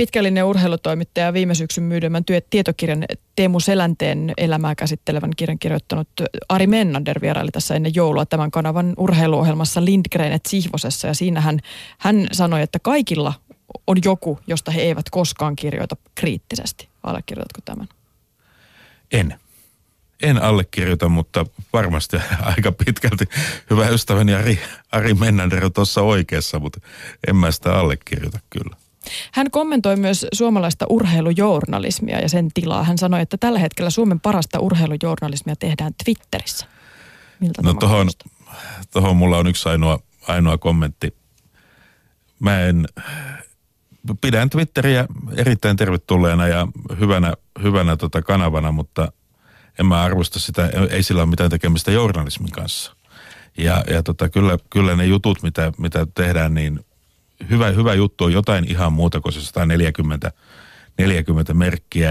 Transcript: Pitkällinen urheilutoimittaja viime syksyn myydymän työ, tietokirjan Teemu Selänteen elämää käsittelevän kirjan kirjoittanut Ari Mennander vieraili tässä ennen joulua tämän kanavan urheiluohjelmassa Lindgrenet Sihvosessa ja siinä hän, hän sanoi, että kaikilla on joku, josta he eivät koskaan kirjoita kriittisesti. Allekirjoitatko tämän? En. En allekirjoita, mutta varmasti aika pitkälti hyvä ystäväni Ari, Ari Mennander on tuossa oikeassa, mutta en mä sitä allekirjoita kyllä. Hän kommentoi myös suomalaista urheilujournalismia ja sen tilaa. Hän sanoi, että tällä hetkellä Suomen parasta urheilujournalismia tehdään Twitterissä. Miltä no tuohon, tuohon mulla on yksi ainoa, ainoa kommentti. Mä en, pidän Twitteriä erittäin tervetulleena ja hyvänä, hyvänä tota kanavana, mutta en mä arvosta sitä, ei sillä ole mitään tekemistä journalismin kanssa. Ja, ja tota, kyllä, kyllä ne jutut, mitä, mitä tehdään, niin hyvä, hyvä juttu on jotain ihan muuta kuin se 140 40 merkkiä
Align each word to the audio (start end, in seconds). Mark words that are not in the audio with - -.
Pitkällinen 0.00 0.44
urheilutoimittaja 0.44 1.32
viime 1.32 1.54
syksyn 1.54 1.84
myydymän 1.84 2.24
työ, 2.24 2.40
tietokirjan 2.50 3.04
Teemu 3.36 3.60
Selänteen 3.60 4.32
elämää 4.36 4.74
käsittelevän 4.74 5.30
kirjan 5.36 5.58
kirjoittanut 5.58 6.08
Ari 6.48 6.66
Mennander 6.66 7.20
vieraili 7.20 7.50
tässä 7.50 7.74
ennen 7.74 7.94
joulua 7.94 8.26
tämän 8.26 8.50
kanavan 8.50 8.94
urheiluohjelmassa 8.96 9.84
Lindgrenet 9.84 10.46
Sihvosessa 10.46 11.06
ja 11.06 11.14
siinä 11.14 11.40
hän, 11.40 11.60
hän 11.98 12.26
sanoi, 12.32 12.62
että 12.62 12.78
kaikilla 12.78 13.32
on 13.86 13.96
joku, 14.04 14.38
josta 14.46 14.70
he 14.70 14.80
eivät 14.80 15.10
koskaan 15.10 15.56
kirjoita 15.56 15.96
kriittisesti. 16.14 16.88
Allekirjoitatko 17.02 17.60
tämän? 17.64 17.88
En. 19.12 19.34
En 20.22 20.42
allekirjoita, 20.42 21.08
mutta 21.08 21.46
varmasti 21.72 22.16
aika 22.56 22.72
pitkälti 22.72 23.24
hyvä 23.70 23.88
ystäväni 23.88 24.34
Ari, 24.34 24.58
Ari 24.92 25.14
Mennander 25.14 25.64
on 25.64 25.72
tuossa 25.72 26.02
oikeassa, 26.02 26.58
mutta 26.58 26.80
en 27.28 27.36
mä 27.36 27.50
sitä 27.50 27.78
allekirjoita 27.78 28.38
kyllä. 28.50 28.76
Hän 29.32 29.50
kommentoi 29.50 29.96
myös 29.96 30.26
suomalaista 30.32 30.86
urheilujournalismia 30.88 32.18
ja 32.20 32.28
sen 32.28 32.48
tilaa. 32.54 32.84
Hän 32.84 32.98
sanoi, 32.98 33.20
että 33.20 33.36
tällä 33.36 33.58
hetkellä 33.58 33.90
Suomen 33.90 34.20
parasta 34.20 34.60
urheilujournalismia 34.60 35.56
tehdään 35.56 35.92
Twitterissä. 36.04 36.66
Miltä 37.40 37.62
no 37.62 37.74
tuohon, 37.74 38.08
tuohon 38.92 39.16
mulla 39.16 39.38
on 39.38 39.46
yksi 39.46 39.68
ainoa, 39.68 39.98
ainoa 40.28 40.58
kommentti. 40.58 41.14
Mä 42.40 42.60
en, 42.60 42.86
pidän 44.20 44.50
Twitteriä 44.50 45.06
erittäin 45.36 45.76
tervetulleena 45.76 46.48
ja 46.48 46.68
hyvänä, 47.00 47.34
hyvänä 47.62 47.96
tota 47.96 48.22
kanavana, 48.22 48.72
mutta 48.72 49.12
en 49.78 49.86
mä 49.86 50.02
arvosta 50.02 50.38
sitä, 50.38 50.70
ei 50.90 51.02
sillä 51.02 51.22
ole 51.22 51.30
mitään 51.30 51.50
tekemistä 51.50 51.90
journalismin 51.90 52.50
kanssa. 52.50 52.96
Ja, 53.58 53.84
ja 53.90 54.02
tota, 54.02 54.28
kyllä, 54.28 54.58
kyllä 54.70 54.96
ne 54.96 55.06
jutut, 55.06 55.42
mitä, 55.42 55.72
mitä 55.78 56.06
tehdään, 56.14 56.54
niin 56.54 56.80
hyvä, 57.50 57.70
hyvä 57.70 57.94
juttu 57.94 58.24
on 58.24 58.32
jotain 58.32 58.70
ihan 58.70 58.92
muuta 58.92 59.20
kuin 59.20 59.32
se 59.32 59.40
140 59.40 60.32
40 60.98 61.54
merkkiä 61.54 61.90